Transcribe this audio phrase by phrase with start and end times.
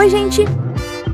[0.00, 0.44] Oi, gente!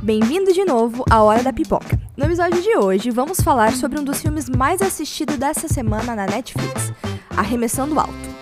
[0.00, 1.98] Bem-vindo de novo à Hora da Pipoca.
[2.16, 6.24] No episódio de hoje, vamos falar sobre um dos filmes mais assistidos dessa semana na
[6.24, 6.92] Netflix,
[7.36, 8.35] Arremessando Alto.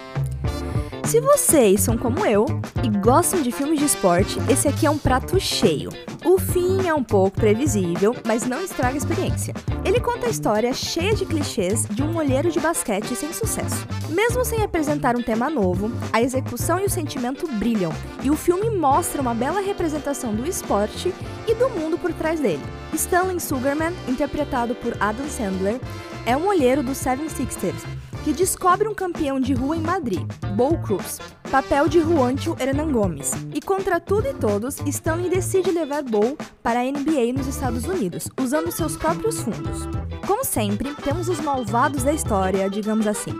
[1.06, 2.46] Se vocês são como eu
[2.82, 5.90] e gostam de filmes de esporte, esse aqui é um prato cheio.
[6.24, 9.52] O fim é um pouco previsível, mas não estraga a experiência.
[9.84, 13.86] Ele conta a história cheia de clichês de um olheiro de basquete sem sucesso.
[14.08, 17.92] Mesmo sem apresentar um tema novo, a execução e o sentimento brilham,
[18.22, 21.14] e o filme mostra uma bela representação do esporte
[21.46, 22.62] e do mundo por trás dele.
[22.94, 25.78] Stanley Sugarman, interpretado por Adam Sandler,
[26.26, 27.82] é um olheiro dos Seven Sixers
[28.24, 31.20] que descobre um campeão de rua em Madrid, Bo Cruz,
[31.50, 33.32] papel de Juancho Hernan Gomes.
[33.54, 38.26] E contra tudo e todos, Stanley decide levar Bo para a NBA nos Estados Unidos,
[38.40, 39.86] usando seus próprios fundos.
[40.26, 43.36] Como sempre, temos os malvados da história, digamos assim.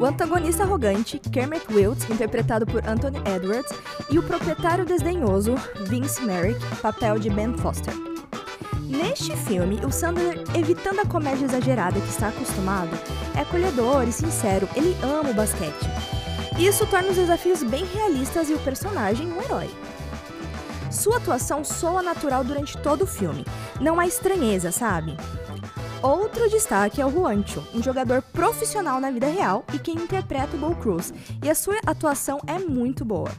[0.00, 3.70] O antagonista arrogante, Kermit Wiltz, interpretado por Anthony Edwards,
[4.10, 5.54] e o proprietário desdenhoso,
[5.88, 8.11] Vince Merrick, papel de Ben Foster.
[8.92, 12.90] Neste filme, o Sandler, evitando a comédia exagerada que está acostumado,
[13.34, 15.88] é acolhedor e sincero, ele ama o basquete.
[16.58, 19.70] Isso torna os desafios bem realistas e o personagem um herói.
[20.90, 23.46] Sua atuação soa natural durante todo o filme,
[23.80, 25.16] não há estranheza, sabe?
[26.02, 30.60] Outro destaque é o Juancho, um jogador profissional na vida real e quem interpreta o
[30.60, 33.30] Bo Cruz, e a sua atuação é muito boa.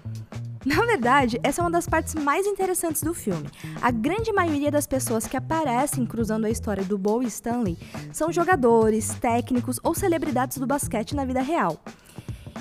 [0.65, 3.49] Na verdade, essa é uma das partes mais interessantes do filme.
[3.81, 7.77] A grande maioria das pessoas que aparecem cruzando a história do Bo e Stanley
[8.11, 11.77] são jogadores, técnicos ou celebridades do basquete na vida real.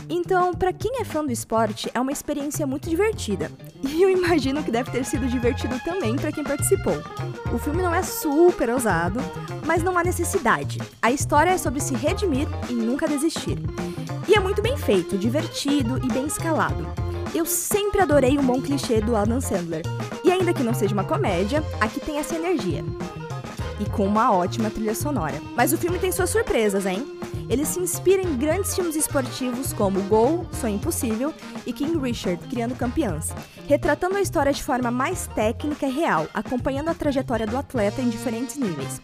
[0.08, 3.50] Então, para quem é fã do esporte, é uma experiência muito divertida.
[3.92, 6.94] E eu imagino que deve ter sido divertido também para quem participou.
[7.52, 9.20] O filme não é super ousado,
[9.66, 10.78] mas não há necessidade.
[11.02, 13.58] A história é sobre se redimir e nunca desistir.
[14.26, 17.11] E é muito bem feito, divertido e bem escalado.
[17.34, 19.82] Eu sempre adorei um bom clichê do Adam Sandler.
[20.22, 22.84] E ainda que não seja uma comédia, aqui tem essa energia.
[23.80, 25.40] E com uma ótima trilha sonora.
[25.56, 27.18] Mas o filme tem suas surpresas, hein?
[27.48, 31.32] Ele se inspira em grandes filmes esportivos como Gol, Sonho Impossível
[31.66, 33.30] e King Richard, Criando Campeãs,
[33.66, 38.10] retratando a história de forma mais técnica e real, acompanhando a trajetória do atleta em
[38.10, 39.00] diferentes níveis.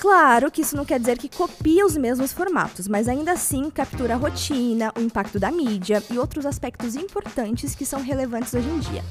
[0.00, 4.14] Claro que isso não quer dizer que copia os mesmos formatos, mas ainda assim captura
[4.14, 8.78] a rotina, o impacto da mídia e outros aspectos importantes que são relevantes hoje em
[8.78, 9.04] dia.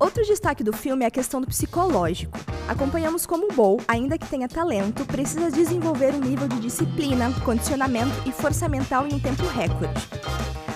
[0.00, 2.36] Outro destaque do filme é a questão do psicológico.
[2.66, 8.32] Acompanhamos como Bo, ainda que tenha talento, precisa desenvolver um nível de disciplina, condicionamento e
[8.32, 10.08] força mental em um tempo recorde.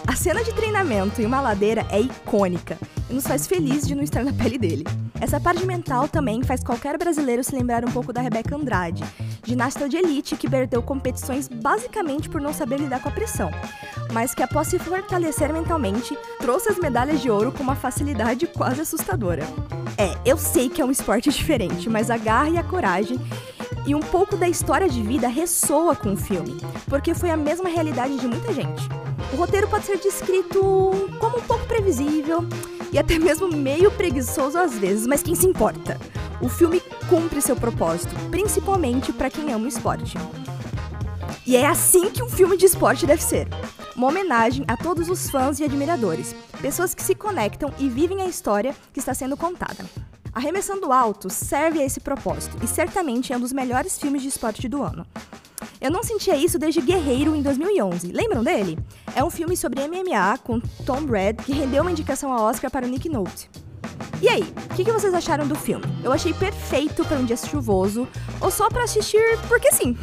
[0.06, 2.78] A cena de treinamento em uma ladeira é icônica
[3.10, 4.84] e nos faz feliz de não estar na pele dele.
[5.24, 9.02] Essa parte mental também faz qualquer brasileiro se lembrar um pouco da Rebeca Andrade,
[9.42, 13.50] ginasta de elite que perdeu competições basicamente por não saber lidar com a pressão,
[14.12, 18.82] mas que após se fortalecer mentalmente, trouxe as medalhas de ouro com uma facilidade quase
[18.82, 19.44] assustadora.
[19.96, 23.18] É, eu sei que é um esporte diferente, mas a garra e a coragem
[23.86, 27.70] e um pouco da história de vida ressoa com o filme, porque foi a mesma
[27.70, 28.86] realidade de muita gente.
[29.32, 30.60] O roteiro pode ser descrito
[31.18, 32.46] como um pouco previsível
[32.94, 35.98] e até mesmo meio preguiçoso às vezes, mas quem se importa?
[36.40, 40.16] O filme cumpre seu propósito, principalmente para quem ama o esporte.
[41.44, 43.48] E é assim que um filme de esporte deve ser.
[43.96, 48.28] Uma homenagem a todos os fãs e admiradores, pessoas que se conectam e vivem a
[48.28, 49.84] história que está sendo contada.
[50.32, 54.68] Arremessando Alto serve a esse propósito e certamente é um dos melhores filmes de esporte
[54.68, 55.04] do ano.
[55.84, 58.10] Eu não sentia isso desde Guerreiro em 2011.
[58.10, 58.78] Lembram dele?
[59.14, 62.86] É um filme sobre MMA com Tom Brady que rendeu uma indicação ao Oscar para
[62.86, 63.50] o Nick Nolte.
[64.22, 65.84] E aí, o que, que, vocês acharam do filme?
[66.02, 68.08] Eu achei perfeito para um dia chuvoso
[68.40, 69.94] ou só para assistir porque sim.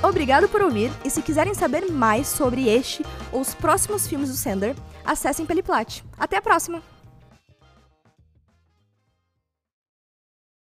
[0.00, 4.36] Obrigado por ouvir e se quiserem saber mais sobre este ou os próximos filmes do
[4.36, 6.04] Sender, acessem Peliplat.
[6.16, 6.93] Até a próxima!